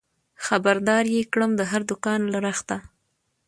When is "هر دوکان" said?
1.71-2.21